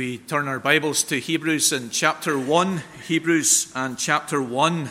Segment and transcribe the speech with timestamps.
[0.00, 2.82] we turn our Bibles to Hebrews in chapter 1.
[3.06, 4.88] Hebrews and chapter 1.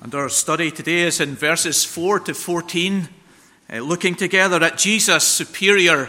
[0.00, 3.10] And our study today is in verses 4 to 14,
[3.70, 6.08] uh, looking together at Jesus superior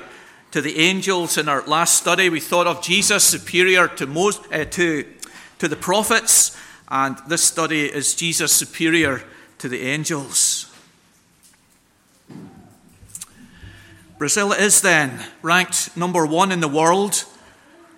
[0.51, 1.37] to the angels.
[1.37, 4.05] In our last study, we thought of Jesus superior to,
[4.53, 5.05] uh, to,
[5.59, 9.21] to the prophets, and this study is Jesus superior
[9.57, 10.54] to the angels.
[14.17, 17.25] Brazil is then ranked number one in the world.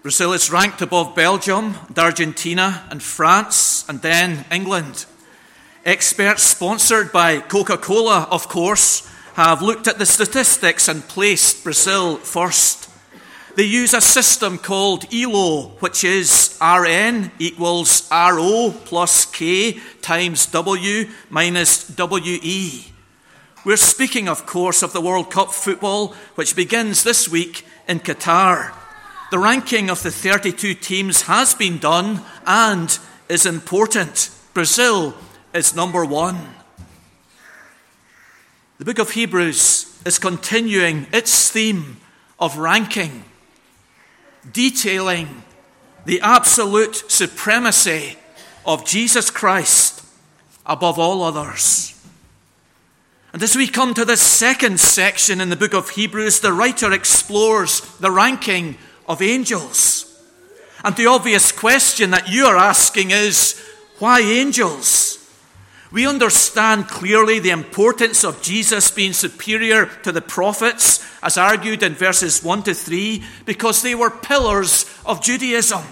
[0.02, 5.06] Brazil is ranked above Belgium and Argentina and France and then England.
[5.86, 12.18] Experts sponsored by Coca Cola, of course, have looked at the statistics and placed Brazil
[12.18, 12.90] first.
[13.56, 21.10] They use a system called ELO, which is Rn equals RO plus K times W
[21.30, 22.97] minus WE.
[23.68, 28.74] We're speaking, of course, of the World Cup football, which begins this week in Qatar.
[29.30, 34.30] The ranking of the 32 teams has been done and is important.
[34.54, 35.16] Brazil
[35.54, 36.38] is number one.
[38.78, 41.98] The book of Hebrews is continuing its theme
[42.40, 43.26] of ranking,
[44.50, 45.44] detailing
[46.06, 48.16] the absolute supremacy
[48.66, 50.06] of Jesus Christ
[50.66, 51.97] above all others.
[53.34, 56.92] And as we come to this second section in the book of Hebrews, the writer
[56.92, 60.04] explores the ranking of angels.
[60.84, 63.62] And the obvious question that you are asking is
[64.00, 65.18] why angels?
[65.92, 71.94] We understand clearly the importance of Jesus being superior to the prophets, as argued in
[71.94, 75.84] verses 1 to 3, because they were pillars of Judaism.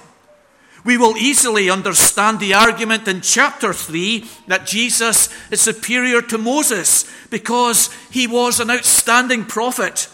[0.85, 7.05] We will easily understand the argument in chapter 3 that Jesus is superior to Moses
[7.31, 10.07] because he was an outstanding prophet.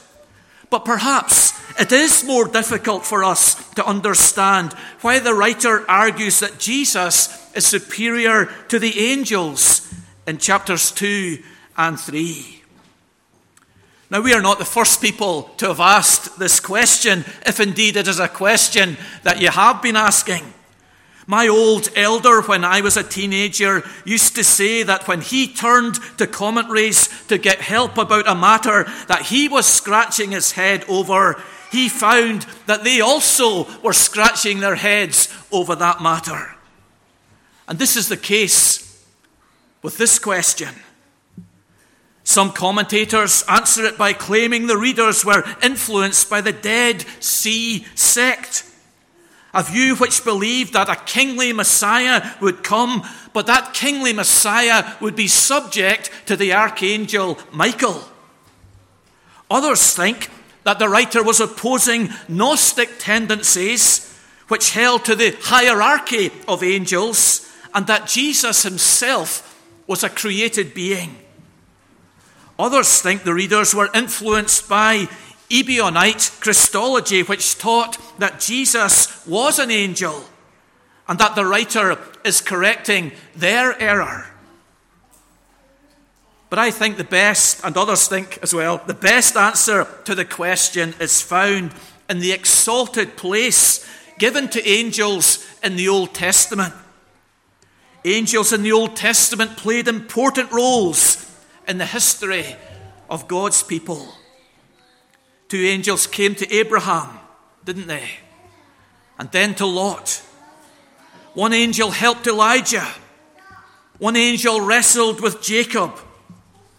[0.69, 4.71] But perhaps it is more difficult for us to understand
[5.01, 9.93] why the writer argues that Jesus is superior to the angels
[10.25, 11.43] in chapters 2
[11.77, 12.63] and 3.
[14.09, 18.07] Now, we are not the first people to have asked this question, if indeed it
[18.07, 20.53] is a question that you have been asking.
[21.31, 25.95] My old elder, when I was a teenager, used to say that when he turned
[26.17, 31.41] to commentaries to get help about a matter that he was scratching his head over,
[31.71, 36.53] he found that they also were scratching their heads over that matter.
[37.65, 39.01] And this is the case
[39.81, 40.75] with this question.
[42.25, 48.65] Some commentators answer it by claiming the readers were influenced by the Dead Sea sect,
[49.53, 53.03] a view which believed that a kingly Messiah would come,
[53.33, 58.03] but that kingly Messiah would be subject to the archangel Michael.
[59.49, 60.29] Others think
[60.63, 64.07] that the writer was opposing Gnostic tendencies
[64.47, 69.47] which held to the hierarchy of angels and that Jesus himself
[69.87, 71.17] was a created being.
[72.59, 75.07] Others think the readers were influenced by
[75.51, 80.23] Ebionite Christology, which taught that Jesus was an angel
[81.07, 84.27] and that the writer is correcting their error.
[86.49, 90.25] But I think the best, and others think as well, the best answer to the
[90.25, 91.73] question is found
[92.09, 93.85] in the exalted place
[94.19, 96.73] given to angels in the Old Testament.
[98.03, 101.25] Angels in the Old Testament played important roles
[101.67, 102.55] in the history
[103.09, 104.13] of God's people.
[105.51, 107.09] Two angels came to Abraham,
[107.65, 108.09] didn't they?
[109.19, 110.21] And then to Lot.
[111.33, 112.87] One angel helped Elijah.
[113.97, 115.99] One angel wrestled with Jacob.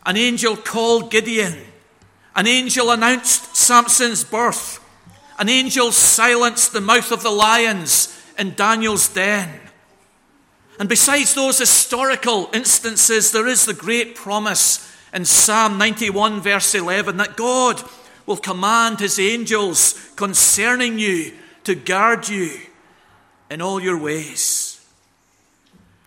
[0.07, 1.59] An angel called Gideon.
[2.35, 4.81] An angel announced Samson's birth.
[5.39, 9.51] An angel silenced the mouth of the lions in Daniel's den.
[10.81, 17.19] And besides those historical instances, there is the great promise in Psalm 91, verse 11,
[17.19, 17.83] that God
[18.27, 21.33] will command his angels concerning you
[21.65, 22.59] to guard you
[23.51, 24.85] in all your ways.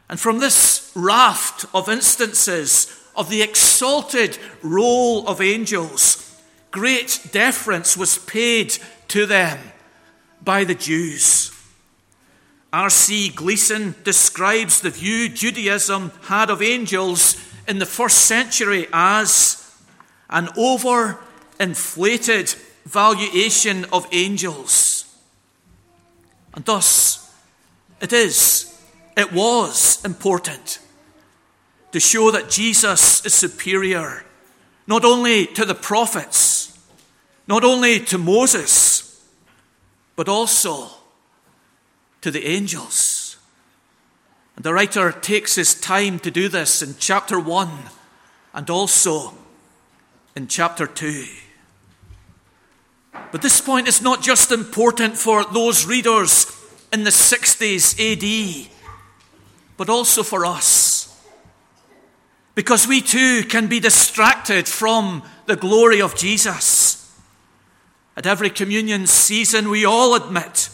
[0.10, 6.42] And from this raft of instances of the exalted role of angels,
[6.72, 8.78] great deference was paid
[9.10, 9.60] to them
[10.44, 11.52] by the Jews.
[12.72, 13.30] R.C.
[13.30, 17.38] Gleason describes the view Judaism had of angels
[17.68, 19.62] in the first century as
[20.30, 20.50] an
[21.60, 22.50] over-inflated
[22.86, 25.06] valuation of angels.
[26.54, 27.34] And thus,
[28.02, 28.80] it is,
[29.18, 30.80] it was important
[31.92, 34.24] to show that Jesus is superior
[34.88, 36.78] not only to the prophets,
[37.48, 39.26] not only to Moses,
[40.16, 40.90] but also
[42.22, 43.38] to the angels.
[44.56, 47.70] And the writer takes his time to do this in chapter 1
[48.54, 49.34] and also
[50.36, 51.26] in chapter 2.
[53.32, 56.52] But this point is not just important for those readers
[56.94, 58.72] in the 60s AD,
[59.78, 61.22] but also for us.
[62.54, 67.14] Because we too can be distracted from the glory of Jesus.
[68.16, 70.70] At every communion season, we all admit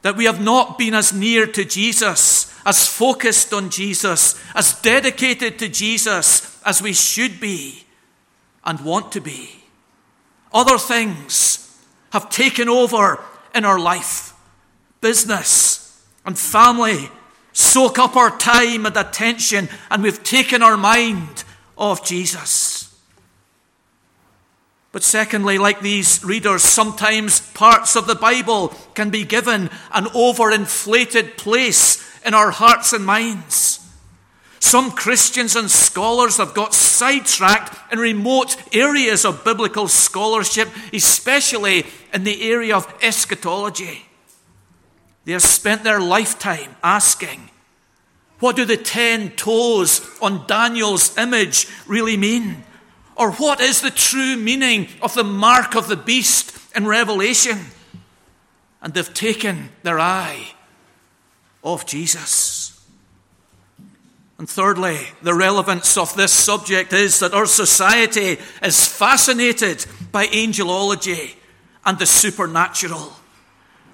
[0.00, 5.58] that we have not been as near to Jesus, as focused on Jesus, as dedicated
[5.58, 7.84] to Jesus as we should be
[8.64, 9.63] and want to be.
[10.54, 11.76] Other things
[12.12, 13.22] have taken over
[13.54, 14.32] in our life
[15.00, 17.10] business and family
[17.52, 21.44] soak up our time and attention, and we've taken our mind
[21.76, 22.98] off Jesus.
[24.92, 31.36] But secondly, like these readers, sometimes parts of the Bible can be given an overinflated
[31.36, 33.83] place in our hearts and minds.
[34.64, 41.84] Some Christians and scholars have got sidetracked in remote areas of biblical scholarship, especially
[42.14, 44.06] in the area of eschatology.
[45.26, 47.50] They have spent their lifetime asking,
[48.38, 52.64] what do the ten toes on Daniel's image really mean?
[53.16, 57.58] Or what is the true meaning of the mark of the beast in Revelation?
[58.80, 60.54] And they've taken their eye
[61.62, 62.53] off Jesus.
[64.38, 71.34] And thirdly, the relevance of this subject is that our society is fascinated by angelology
[71.84, 73.12] and the supernatural.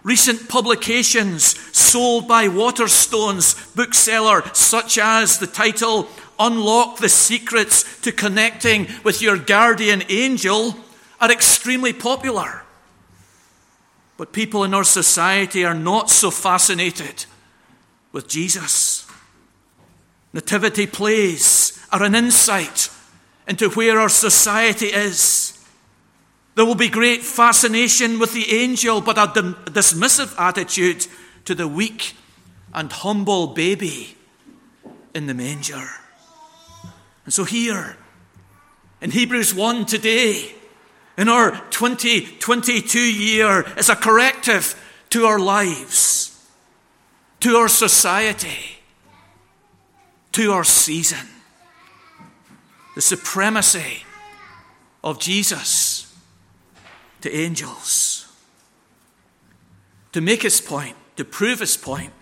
[0.02, 6.08] Recent publications sold by Waterstones bookseller, such as the title
[6.38, 10.74] Unlock the Secrets to Connecting with Your Guardian Angel,
[11.20, 12.62] are extremely popular.
[14.16, 17.26] But people in our society are not so fascinated
[18.12, 18.99] with Jesus.
[20.32, 22.88] Nativity plays are an insight
[23.48, 25.58] into where our society is.
[26.54, 31.06] There will be great fascination with the angel, but a dismissive attitude
[31.46, 32.14] to the weak
[32.72, 34.16] and humble baby
[35.14, 35.88] in the manger.
[37.24, 37.96] And so, here
[39.00, 40.54] in Hebrews 1 today,
[41.16, 44.80] in our 2022 year, is a corrective
[45.10, 46.48] to our lives,
[47.40, 48.79] to our society,
[50.32, 51.26] to our season.
[52.94, 54.04] The supremacy
[55.02, 56.14] of Jesus
[57.20, 58.26] to angels.
[60.12, 62.12] To make his point, to prove his point,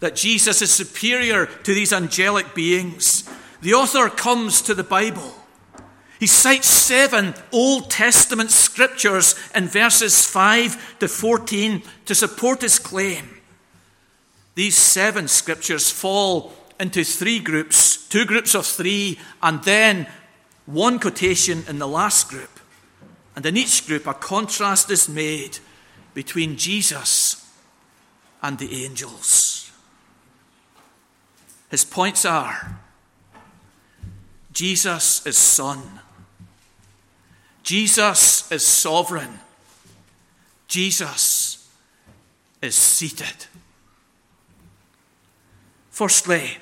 [0.00, 3.28] that Jesus is superior to these angelic beings,
[3.60, 5.34] the author comes to the Bible.
[6.18, 13.40] He cites seven Old Testament scriptures in verses 5 to 14 to support his claim.
[14.54, 16.52] These seven scriptures fall
[16.82, 20.06] into three groups two groups of three, and then
[20.66, 22.60] one quotation in the last group.
[23.34, 25.58] And in each group, a contrast is made
[26.12, 27.50] between Jesus
[28.42, 29.72] and the angels.
[31.70, 32.78] His points are
[34.52, 36.00] Jesus is Son,
[37.62, 39.38] Jesus is sovereign,
[40.68, 41.66] Jesus
[42.60, 43.46] is seated.
[45.88, 46.58] Firstly,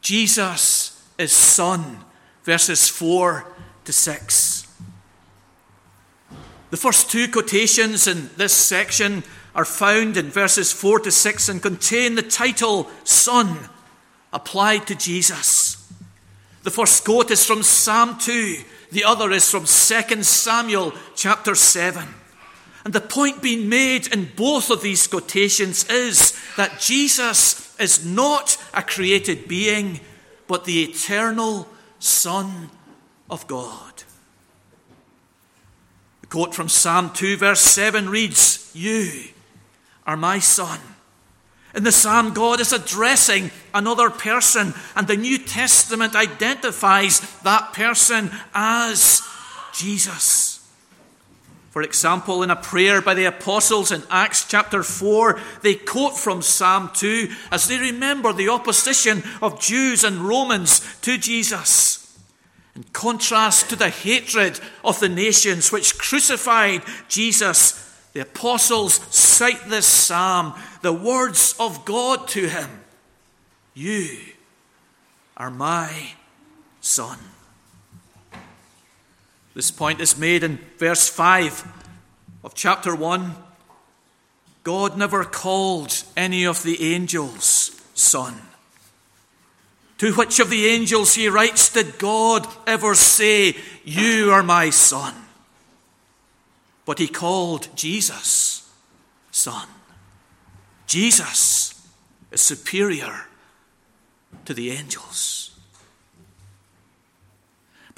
[0.00, 1.98] Jesus is Son,
[2.44, 3.46] verses 4
[3.84, 4.66] to 6.
[6.70, 11.62] The first two quotations in this section are found in verses 4 to 6 and
[11.62, 13.68] contain the title Son
[14.32, 15.76] applied to Jesus.
[16.62, 18.58] The first quote is from Psalm 2,
[18.92, 22.06] the other is from 2 Samuel chapter 7.
[22.84, 28.56] And the point being made in both of these quotations is that Jesus is not
[28.74, 30.00] a created being,
[30.46, 31.68] but the eternal
[31.98, 32.70] Son
[33.28, 34.02] of God
[36.22, 39.28] The quote from Psalm 2, verse 7 reads, You
[40.06, 40.80] are my son.
[41.74, 48.32] In the psalm, God is addressing another person, and the New Testament identifies that person
[48.52, 49.22] as
[49.72, 50.49] Jesus.
[51.70, 56.42] For example, in a prayer by the apostles in Acts chapter 4, they quote from
[56.42, 62.18] Psalm 2 as they remember the opposition of Jews and Romans to Jesus.
[62.74, 69.86] In contrast to the hatred of the nations which crucified Jesus, the apostles cite this
[69.86, 72.68] psalm, the words of God to him
[73.74, 74.18] You
[75.36, 76.14] are my
[76.80, 77.18] Son.
[79.54, 81.66] This point is made in verse 5
[82.44, 83.34] of chapter 1.
[84.62, 88.34] God never called any of the angels son.
[89.98, 95.14] To which of the angels, he writes, did God ever say, You are my son?
[96.86, 98.66] But he called Jesus
[99.30, 99.68] son.
[100.86, 101.86] Jesus
[102.30, 103.26] is superior
[104.44, 105.49] to the angels.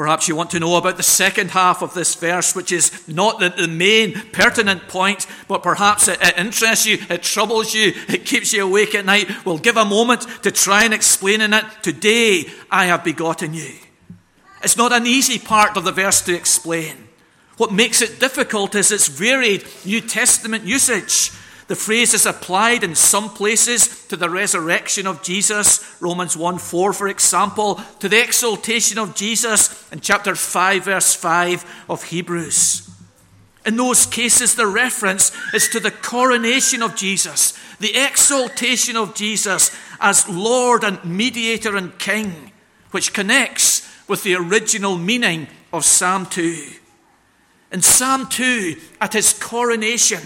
[0.03, 3.39] Perhaps you want to know about the second half of this verse, which is not
[3.39, 8.27] the, the main pertinent point, but perhaps it, it, interests you, it troubles you, it
[8.27, 9.31] keeps you awake at night.
[9.47, 11.65] We'll give a moment to try and explain in it.
[11.83, 13.75] Today I have begotten you.
[14.65, 16.97] It's not an easy part of the verse to explain.
[17.57, 21.31] What makes it difficult is its varied New Testament usage.
[21.73, 26.93] The phrase is applied in some places to the resurrection of Jesus, Romans 1 4,
[26.93, 32.91] for example, to the exaltation of Jesus in chapter 5, verse 5 of Hebrews.
[33.65, 39.75] In those cases, the reference is to the coronation of Jesus, the exaltation of Jesus
[39.99, 42.53] as Lord and mediator and King,
[42.91, 46.67] which connects with the original meaning of Psalm 2.
[47.73, 50.21] In Psalm 2, at his coronation,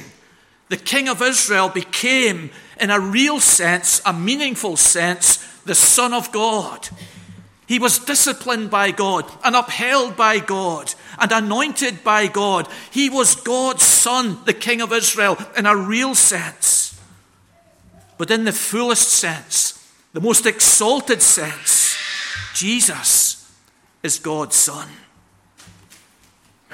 [0.69, 6.33] the king of Israel became, in a real sense, a meaningful sense, the Son of
[6.33, 6.89] God.
[7.67, 12.69] He was disciplined by God and upheld by God and anointed by God.
[12.91, 17.01] He was God's Son, the King of Israel, in a real sense.
[18.19, 19.73] But in the fullest sense,
[20.13, 21.97] the most exalted sense,
[22.55, 23.53] Jesus
[24.03, 24.89] is God's Son.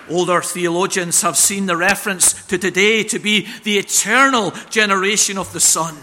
[0.08, 5.60] Older theologians have seen the reference to today to be the eternal generation of the
[5.60, 5.96] Son,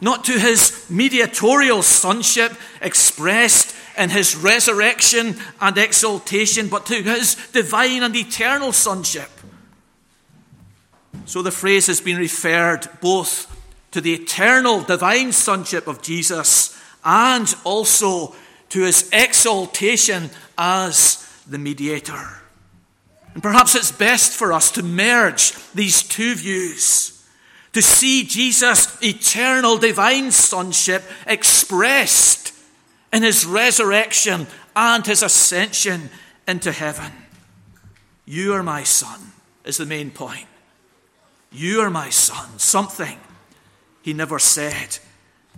[0.00, 8.02] not to his mediatorial sonship expressed in his resurrection and exaltation, but to his divine
[8.02, 9.30] and eternal sonship.
[11.26, 13.46] So the phrase has been referred both
[13.90, 18.34] to the eternal divine sonship of Jesus and also
[18.70, 22.39] to his exaltation as the mediator.
[23.34, 27.24] And perhaps it's best for us to merge these two views,
[27.72, 32.52] to see Jesus' eternal divine sonship expressed
[33.12, 36.10] in his resurrection and his ascension
[36.46, 37.12] into heaven.
[38.24, 39.32] You are my son,
[39.64, 40.46] is the main point.
[41.52, 43.18] You are my son, something
[44.02, 44.98] he never said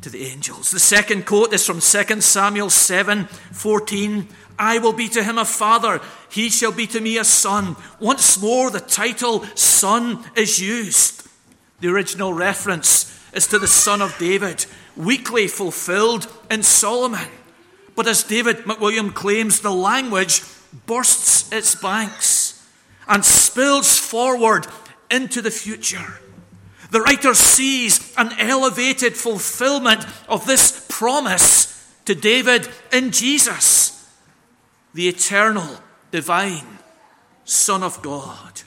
[0.00, 0.70] to the angels.
[0.70, 4.28] The second quote is from 2 Samuel 7 14.
[4.62, 6.00] I will be to him a father,
[6.30, 7.74] he shall be to me a son.
[7.98, 11.26] Once more, the title son is used.
[11.80, 14.66] The original reference is to the son of David,
[14.96, 17.28] weakly fulfilled in Solomon.
[17.96, 20.42] But as David McWilliam claims, the language
[20.86, 22.64] bursts its banks
[23.08, 24.68] and spills forward
[25.10, 26.20] into the future.
[26.92, 31.66] The writer sees an elevated fulfillment of this promise
[32.04, 33.81] to David in Jesus,
[34.94, 35.78] the eternal,
[36.10, 36.78] divine
[37.44, 38.62] Son of God.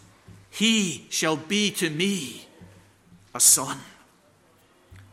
[0.49, 2.47] He shall be to me
[3.33, 3.77] a son.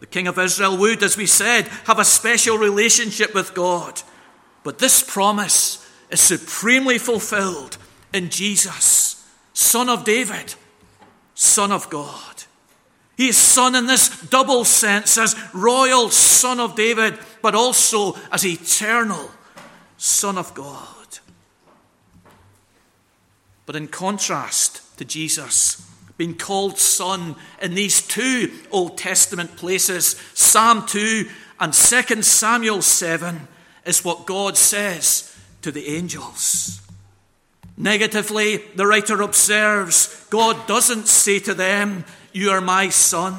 [0.01, 4.03] The king of Israel would, as we said, have a special relationship with God.
[4.65, 7.79] But this promise is supremely fulfilled
[8.13, 10.55] in Jesus, son of David,
[11.35, 12.45] son of God.
[13.17, 18.45] He is son in this double sense as royal son of David, but also as
[18.45, 19.31] eternal
[19.97, 21.02] son of God.
[23.67, 30.87] But in contrast to Jesus, being called son in these two Old Testament places, Psalm
[30.87, 31.29] 2
[31.61, 33.49] and 2 Samuel 7,
[33.85, 36.81] is what God says to the angels.
[37.77, 43.39] Negatively, the writer observes God doesn't say to them, You are my son.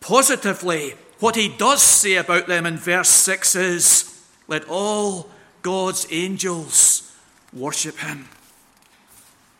[0.00, 5.28] Positively, what he does say about them in verse 6 is, Let all
[5.62, 7.07] God's angels
[7.52, 8.28] worship him.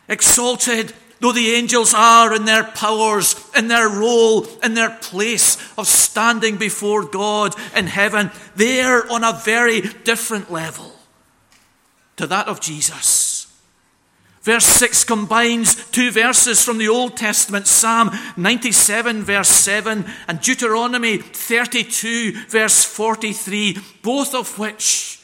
[0.07, 5.87] Exalted though the angels are in their powers, in their role, in their place of
[5.87, 10.93] standing before God in heaven, they are on a very different level
[12.17, 13.37] to that of Jesus.
[14.41, 21.17] Verse 6 combines two verses from the Old Testament Psalm 97, verse 7, and Deuteronomy
[21.17, 25.21] 32, verse 43, both of which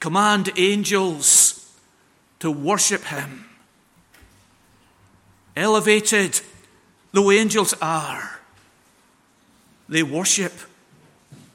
[0.00, 1.59] command angels
[2.40, 3.46] to worship Him.
[5.56, 6.40] Elevated
[7.12, 8.40] though angels are,
[9.88, 10.52] they worship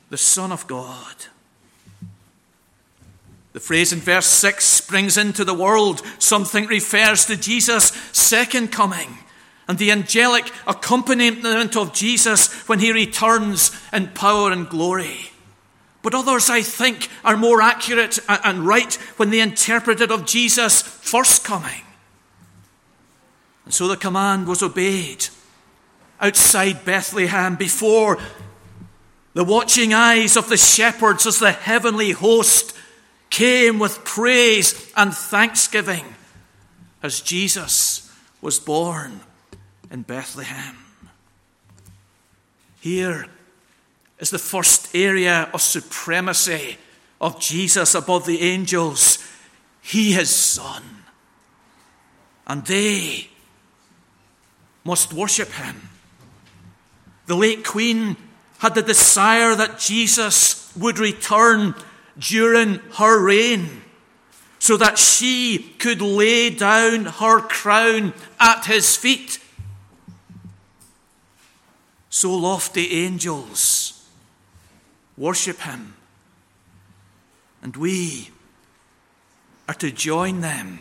[0.10, 1.16] the Son of God.
[3.54, 6.02] The phrase in verse 6 springs into the world.
[6.20, 9.18] Something refers to Jesus' second coming
[9.68, 15.32] and the angelic accompaniment of Jesus when he returns in power and glory.
[16.06, 20.84] But others, I think, are more accurate and right when they interpret it of Jesus'
[20.84, 21.82] first coming.
[23.66, 25.26] And so the command was obeyed
[26.22, 28.20] outside Bethlehem before
[29.34, 32.78] the watching eyes of the shepherds as the heavenly host
[33.32, 36.06] came with praise and thanksgiving
[37.02, 39.22] as Jesus was born
[39.90, 40.78] in Bethlehem.
[42.80, 43.26] Here
[44.20, 46.78] is the first area of supremacy
[47.20, 49.26] of Jesus above the angels.
[49.82, 50.84] He is Son.
[52.48, 53.30] And they
[54.84, 55.90] must worship him.
[57.26, 58.16] The late Queen
[58.60, 61.74] had the desire that Jesus would return
[62.18, 63.82] during her reign
[64.60, 69.40] so that she could lay down her crown at his feet.
[72.10, 73.95] So lofty angels
[75.18, 75.96] worship him,
[77.62, 78.30] and we
[79.68, 80.80] are to join them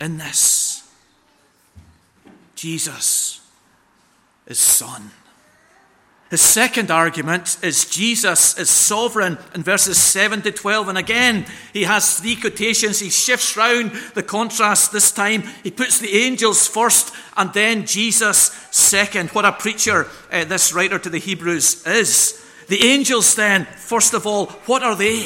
[0.00, 0.88] in this.
[2.54, 3.40] Jesus
[4.46, 5.10] is Son.
[6.30, 10.88] His second argument is Jesus is sovereign in verses 7 to 12.
[10.88, 12.98] And again, he has three quotations.
[12.98, 15.44] He shifts round the contrast this time.
[15.62, 19.30] He puts the angels first and then Jesus second.
[19.30, 22.44] What a preacher uh, this writer to the Hebrews is.
[22.68, 25.22] The angels, then, first of all, what are they?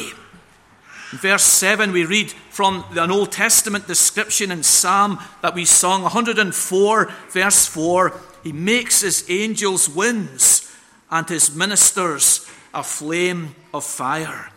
[1.13, 6.03] In verse 7, we read from an Old Testament description in Psalm that we sung,
[6.03, 8.21] 104, verse 4.
[8.45, 10.73] He makes his angels winds
[11.11, 14.51] and his ministers a flame of fire.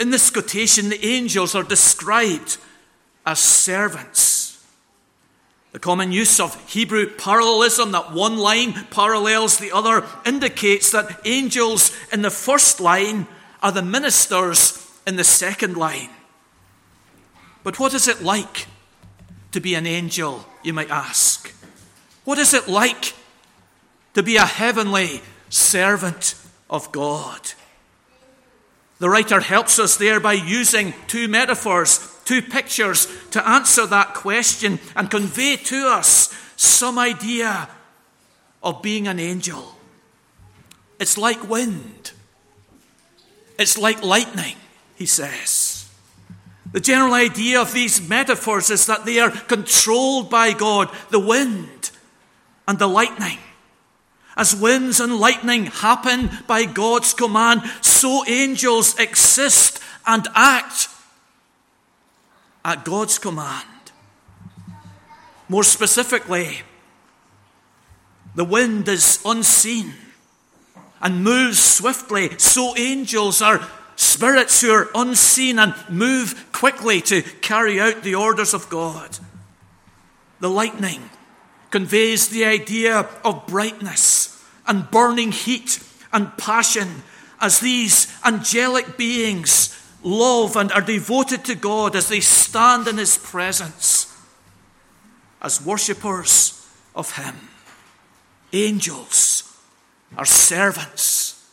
[0.00, 2.58] In this quotation, the angels are described
[3.24, 4.43] as servants.
[5.74, 11.94] The common use of Hebrew parallelism, that one line parallels the other, indicates that angels
[12.10, 13.26] in the first line
[13.62, 16.08] are the ministers in the second line.
[17.62, 18.66] But what is it like
[19.52, 21.52] to be an angel, you might ask?
[22.24, 23.12] What is it like
[24.14, 26.34] to be a heavenly servant
[26.70, 27.40] of God.
[28.98, 34.78] The writer helps us there by using two metaphors, two pictures to answer that question
[34.96, 37.68] and convey to us some idea
[38.62, 39.76] of being an angel.
[40.98, 42.12] It's like wind,
[43.58, 44.56] it's like lightning,
[44.96, 45.90] he says.
[46.72, 51.90] The general idea of these metaphors is that they are controlled by God, the wind
[52.66, 53.38] and the lightning.
[54.36, 60.88] As winds and lightning happen by God's command, so angels exist and act
[62.64, 63.66] at God's command.
[65.48, 66.62] More specifically,
[68.34, 69.94] the wind is unseen
[71.00, 77.78] and moves swiftly, so angels are spirits who are unseen and move quickly to carry
[77.78, 79.18] out the orders of God.
[80.40, 81.10] The lightning
[81.70, 85.80] conveys the idea of brightness and burning heat
[86.12, 87.02] and passion
[87.40, 93.18] as these angelic beings love and are devoted to God as they stand in His
[93.18, 94.14] presence
[95.42, 97.34] as worshippers of Him.
[98.52, 99.58] Angels
[100.16, 101.48] are servants,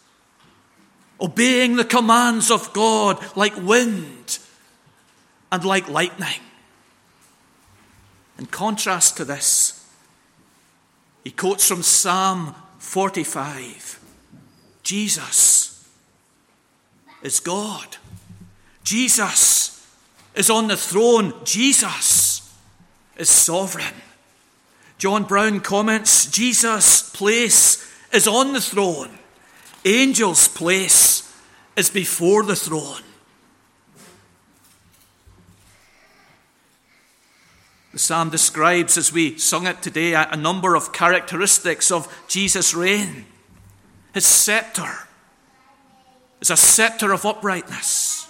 [1.20, 4.40] obeying the commands of God like wind
[5.52, 6.42] and like lightning.
[8.38, 9.86] In contrast to this,
[11.24, 14.00] he quotes from Psalm 45
[14.84, 15.88] Jesus
[17.22, 17.98] is God.
[18.84, 19.88] Jesus
[20.36, 21.34] is on the throne.
[21.44, 22.56] Jesus
[23.18, 23.94] is sovereign.
[24.98, 29.18] John Brown comments Jesus' place is on the throne,
[29.84, 31.34] angels' place
[31.76, 33.02] is before the throne.
[37.94, 43.26] The psalm describes, as we sung it today, a number of characteristics of Jesus' reign.
[44.14, 45.08] His scepter
[46.40, 48.28] is a scepter of uprightness.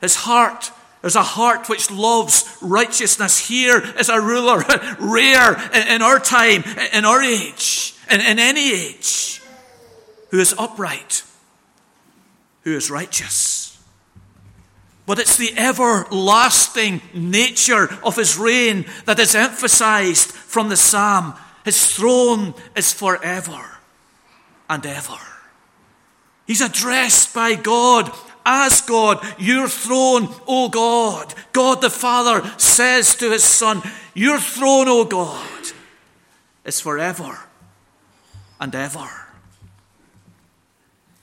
[0.00, 3.48] His heart is a heart which loves righteousness.
[3.48, 4.62] Here is a ruler,
[5.00, 9.40] rare in our time, in our age, in, in any age,
[10.30, 11.22] who is upright,
[12.62, 13.78] who is righteous.
[15.06, 21.34] But it's the everlasting nature of his reign that is emphasized from the psalm.
[21.64, 23.64] His throne is forever
[24.68, 25.18] and ever.
[26.46, 28.12] He's addressed by God
[28.50, 29.24] as God.
[29.38, 31.32] Your throne, O God.
[31.52, 33.80] God the Father says to his Son,
[34.12, 35.72] Your throne, O God,
[36.64, 37.38] is forever
[38.60, 39.08] and ever.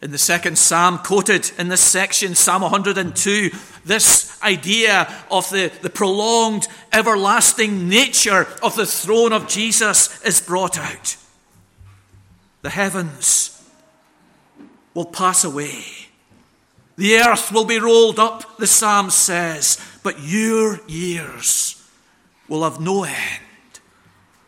[0.02, 3.50] In the second psalm quoted in this section, Psalm 102,
[3.84, 10.78] this idea of the, the prolonged, everlasting nature of the throne of Jesus is brought
[10.78, 11.18] out.
[12.62, 13.60] The heavens
[14.94, 16.07] will pass away.
[16.98, 21.88] The earth will be rolled up, the psalm says, but your years
[22.48, 23.44] will have no end.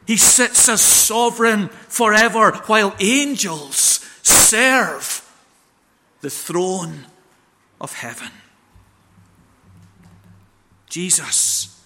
[0.08, 5.24] He sits as sovereign forever while angels serve
[6.22, 7.06] the throne
[7.80, 8.32] of heaven.
[10.90, 11.80] Jesus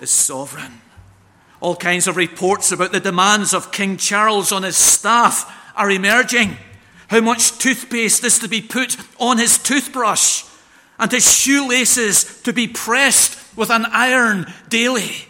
[0.00, 0.80] is sovereign.
[1.60, 6.56] All kinds of reports about the demands of King Charles on his staff are emerging.
[7.08, 10.44] How much toothpaste is to be put on his toothbrush,
[10.98, 15.26] and his shoelaces to be pressed with an iron daily.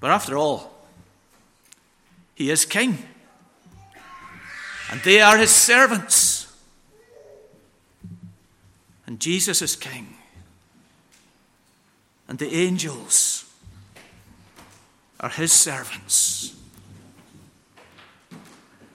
[0.00, 0.74] But after all,
[2.34, 2.98] he is king,
[4.90, 6.52] and they are his servants.
[9.06, 10.16] And Jesus is king,
[12.28, 13.44] and the angels
[15.20, 16.57] are his servants.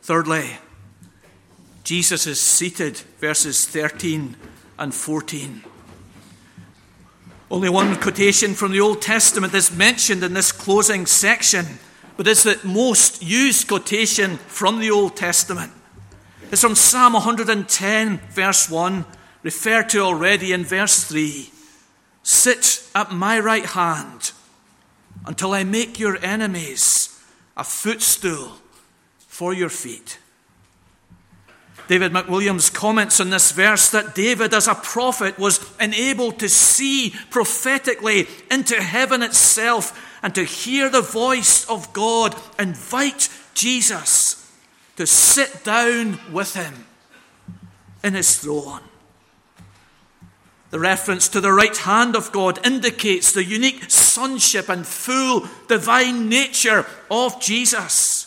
[0.04, 0.58] Thirdly,
[1.86, 4.36] Jesus is seated, verses 13
[4.78, 5.64] and 14.
[7.50, 11.66] Only one quotation from the Old Testament is mentioned in this closing section,
[12.18, 15.72] but it's the most used quotation from the Old Testament.
[16.52, 19.06] It's from Psalm 110, verse 1,
[19.42, 21.50] referred to already in verse 3.
[22.24, 24.34] Sit at my right hand
[25.26, 27.24] until I make your enemies
[27.56, 28.58] a footstool
[29.34, 30.20] for your feet.
[31.88, 37.16] David McWilliams comments on this verse that David, as a prophet, was enabled to see
[37.32, 44.52] prophetically into heaven itself and to hear the voice of God invite Jesus
[44.98, 46.86] to sit down with him
[48.04, 48.82] in his throne.
[50.70, 56.30] The reference to the right hand of God indicates the unique sonship and full divine
[56.30, 58.23] nature of Jesus.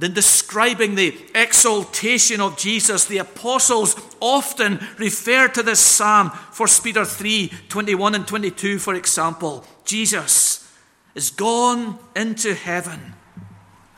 [0.00, 7.04] In describing the exaltation of Jesus, the apostles often refer to this psalm, 1 Peter
[7.04, 9.64] 3 21 and 22, for example.
[9.84, 10.68] Jesus
[11.14, 13.14] is gone into heaven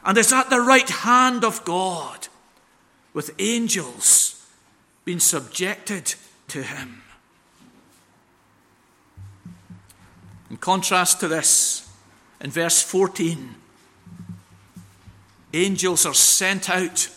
[0.04, 2.28] and is at the right hand of God,
[3.14, 4.46] with angels
[5.06, 6.14] being subjected
[6.48, 7.02] to him.
[10.50, 11.88] In contrast to this,
[12.40, 13.54] in verse 14,
[15.52, 17.08] Angels are sent out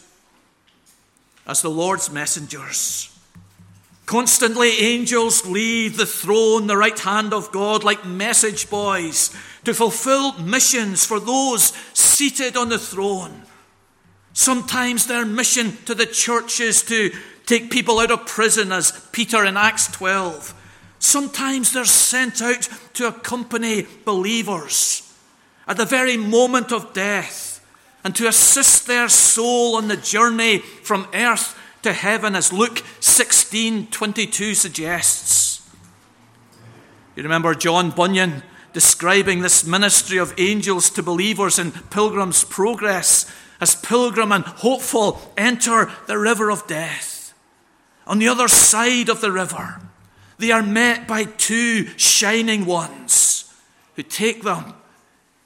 [1.48, 3.16] as the Lord's messengers.
[4.06, 10.34] Constantly, angels leave the throne, the right hand of God, like message boys to fulfill
[10.40, 13.44] missions for those seated on the throne.
[14.34, 17.12] Sometimes their mission to the church is to
[17.46, 20.54] take people out of prison, as Peter in Acts 12.
[21.00, 25.14] Sometimes they're sent out to accompany believers
[25.68, 27.49] at the very moment of death
[28.04, 33.88] and to assist their soul on the journey from earth to heaven, as Luke 16
[33.88, 35.70] 22 suggests.
[37.16, 43.76] You remember John Bunyan describing this ministry of angels to believers in Pilgrim's Progress as
[43.76, 47.34] pilgrim and hopeful enter the river of death.
[48.08, 49.82] On the other side of the river,
[50.38, 53.54] they are met by two shining ones
[53.96, 54.74] who take them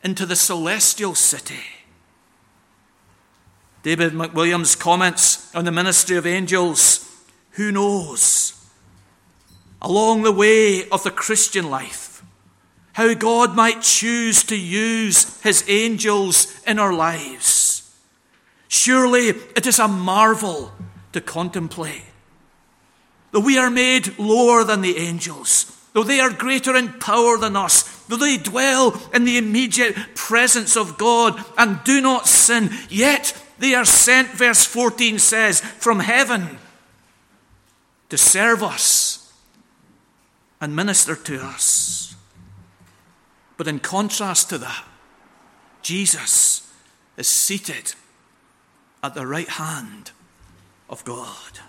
[0.03, 1.72] into the celestial city.
[3.84, 7.10] David McWilliams comments on the ministry of angels.
[7.52, 8.54] Who knows?
[9.82, 12.24] Along the way of the Christian life,
[12.93, 17.93] how God might choose to use his angels in our lives.
[18.69, 20.72] Surely it is a marvel
[21.12, 22.04] to contemplate.
[23.32, 27.58] Though we are made lower than the angels, though they are greater in power than
[27.58, 33.38] us, though they dwell in the immediate presence of God and do not sin, yet
[33.63, 36.58] they are sent, verse 14 says, from heaven
[38.10, 39.32] to serve us
[40.60, 42.13] and minister to us.
[43.56, 44.84] But in contrast to that,
[45.82, 46.69] Jesus
[47.15, 47.93] is seated
[49.02, 50.12] at the right hand
[50.89, 51.60] of God.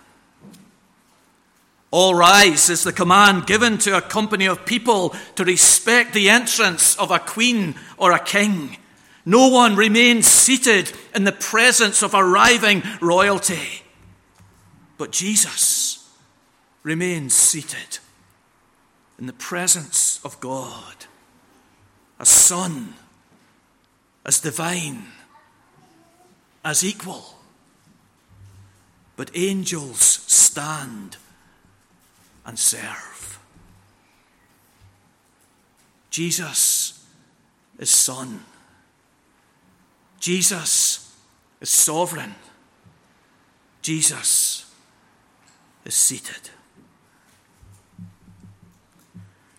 [1.91, 6.97] All rise is the command given to a company of people to respect the entrance
[6.97, 8.79] of a queen or a king.
[9.25, 13.83] No one remains seated in the presence of arriving royalty.
[14.97, 16.07] But Jesus
[16.83, 17.99] remains seated
[19.17, 21.05] in the presence of God
[22.19, 22.93] as Son,
[24.23, 25.05] as divine,
[26.63, 27.39] as equal.
[29.15, 31.17] But angels stand
[32.45, 33.39] and serve.
[36.09, 37.03] Jesus
[37.79, 38.41] is Son.
[40.25, 41.15] Jesus
[41.61, 42.33] is sovereign.
[43.83, 44.65] Jesus
[45.85, 46.49] is seated.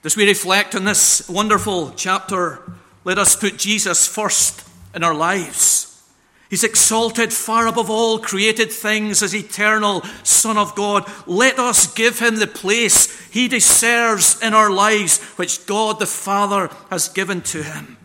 [0.02, 2.62] As we reflect on this wonderful chapter,
[3.04, 6.02] let us put Jesus first in our lives.
[6.50, 11.08] He's exalted far above all created things as eternal Son of God.
[11.28, 16.70] Let us give him the place he deserves in our lives, which God the Father
[16.90, 17.98] has given to him.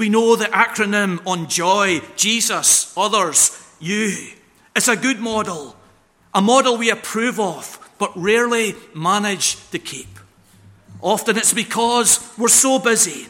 [0.00, 4.30] We know the acronym on joy Jesus, others, you.
[4.74, 5.76] It's a good model,
[6.32, 10.08] a model we approve of, but rarely manage to keep.
[11.02, 13.26] Often it's because we're so busy.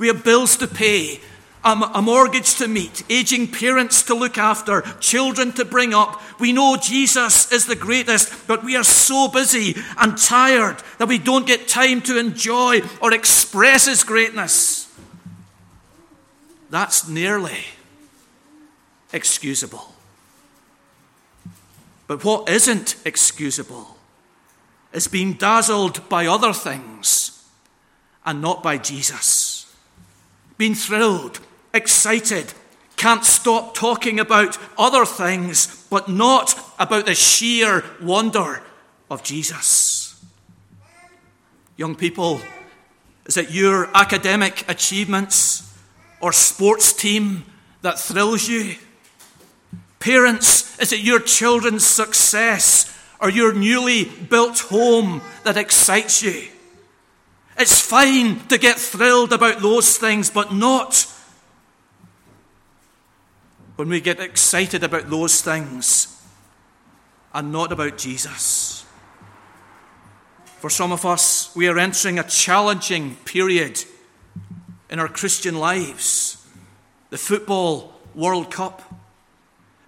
[0.00, 1.20] We have bills to pay,
[1.62, 6.20] a mortgage to meet, aging parents to look after, children to bring up.
[6.40, 11.18] We know Jesus is the greatest, but we are so busy and tired that we
[11.18, 14.86] don't get time to enjoy or express his greatness.
[16.70, 17.64] That's nearly
[19.12, 19.94] excusable.
[22.06, 23.96] But what isn't excusable
[24.92, 27.46] is being dazzled by other things
[28.24, 29.74] and not by Jesus.
[30.56, 31.40] Being thrilled
[31.72, 32.52] excited,
[32.96, 38.62] can't stop talking about other things, but not about the sheer wonder
[39.10, 40.22] of Jesus.
[41.76, 42.40] Young people,
[43.26, 45.67] is it your academic achievements
[46.20, 47.44] or sports team
[47.82, 48.76] that thrills you?
[49.98, 56.48] Parents, is it your children's success or your newly built home that excites you?
[57.58, 61.06] It's fine to get thrilled about those things, but not
[63.74, 66.20] when we get excited about those things
[67.34, 68.84] and not about Jesus.
[70.58, 73.84] For some of us, we are entering a challenging period
[74.90, 76.44] in our Christian lives.
[77.10, 78.82] The Football World Cup.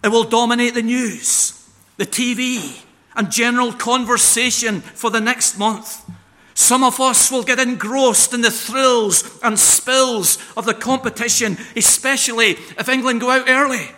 [0.03, 2.83] It will dominate the news, the TV,
[3.15, 6.09] and general conversation for the next month.
[6.55, 12.51] Some of us will get engrossed in the thrills and spills of the competition, especially
[12.51, 13.89] if England go out early.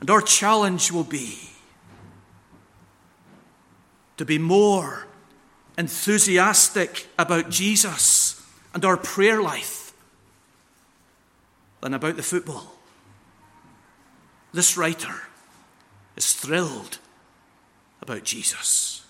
[0.00, 1.38] And our challenge will be
[4.16, 5.06] to be more
[5.76, 8.27] enthusiastic about Jesus
[8.78, 9.92] and our prayer life
[11.80, 12.74] than about the football.
[14.52, 15.22] This writer
[16.14, 16.98] is thrilled
[18.00, 19.04] about Jesus.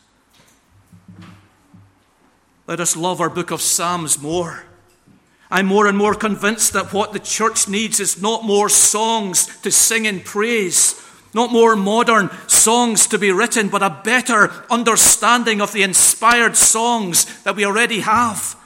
[2.66, 4.64] Let us love our book of Psalms more.
[5.50, 9.70] I'm more and more convinced that what the church needs is not more songs to
[9.70, 10.98] sing in praise,
[11.34, 17.42] not more modern songs to be written, but a better understanding of the inspired songs
[17.42, 18.57] that we already have.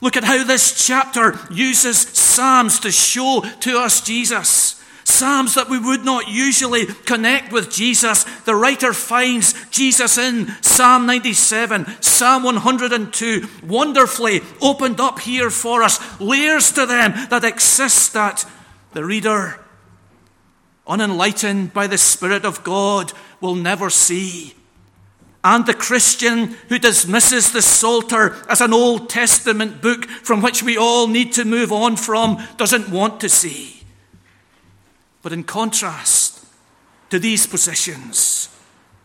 [0.00, 4.82] Look at how this chapter uses Psalms to show to us Jesus.
[5.02, 8.24] Psalms that we would not usually connect with Jesus.
[8.42, 16.20] The writer finds Jesus in Psalm 97, Psalm 102, wonderfully opened up here for us,
[16.20, 18.44] layers to them that exist that
[18.92, 19.58] the reader,
[20.86, 24.54] unenlightened by the Spirit of God, will never see.
[25.48, 30.76] And the Christian who dismisses the Psalter as an Old Testament book from which we
[30.76, 33.82] all need to move on from doesn't want to see.
[35.22, 36.44] But in contrast
[37.08, 38.54] to these positions,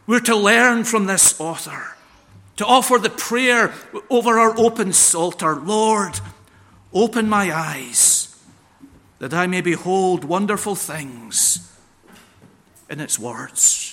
[0.05, 1.95] we're to learn from this author,
[2.57, 3.73] to offer the prayer
[4.09, 6.19] over our open psalter Lord,
[6.91, 8.37] open my eyes
[9.19, 11.73] that I may behold wonderful things
[12.89, 13.92] in its words.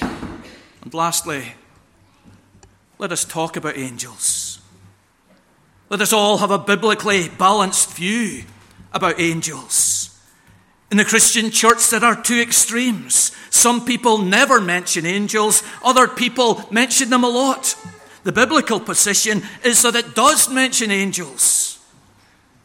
[0.00, 1.54] And lastly,
[2.98, 4.60] let us talk about angels.
[5.90, 8.44] Let us all have a biblically balanced view
[8.92, 10.18] about angels.
[10.90, 13.32] In the Christian church, there are two extremes.
[13.50, 17.76] Some people never mention angels, other people mention them a lot.
[18.22, 21.78] The biblical position is that it does mention angels.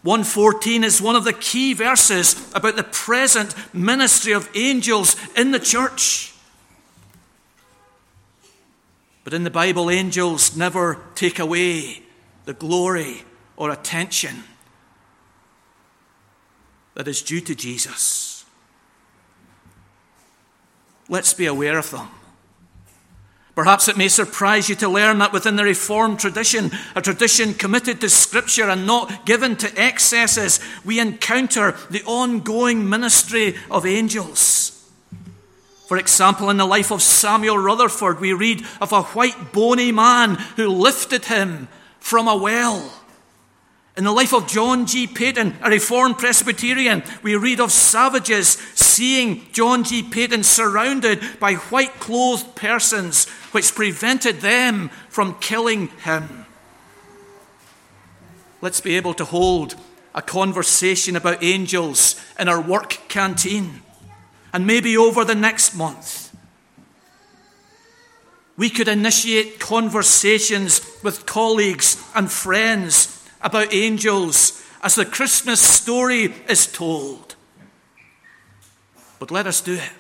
[0.04, 5.60] 114 is one of the key verses about the present ministry of angels in the
[5.60, 6.34] church.
[9.30, 12.02] But in the Bible, angels never take away
[12.46, 13.22] the glory
[13.58, 14.44] or attention
[16.96, 18.44] that is due to Jesus.
[21.10, 22.08] let's be aware of them.
[23.54, 28.02] Perhaps it may surprise you to learn that within the Reformed tradition, a tradition committed
[28.02, 34.79] to Scripture and not given to excesses, we encounter the ongoing ministry of angels.
[35.90, 40.36] For example, in the life of Samuel Rutherford, we read of a white, bony man
[40.56, 41.68] who lifted him
[42.00, 42.94] from a well.
[43.98, 45.08] In the life of John G.
[45.08, 50.04] Paton, a Reformed Presbyterian, we read of savages seeing John G.
[50.04, 56.46] Paton surrounded by white clothed persons, which prevented them from killing him.
[58.62, 59.74] Let's be able to hold
[60.14, 63.82] a conversation about angels in our work canteen,
[64.54, 66.36] and maybe over the next month.
[68.58, 76.68] We could initiate conversations with colleagues and friends about angels as the Christmas story is
[76.68, 77.36] told.
[79.18, 79.92] But let us do it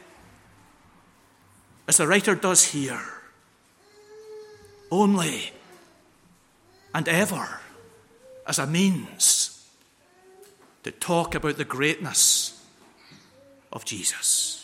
[1.87, 3.01] as the writer does here
[4.91, 5.51] only
[6.93, 7.61] and ever
[8.47, 9.69] as a means
[10.83, 12.58] to talk about the greatness
[13.71, 14.58] of Jesus.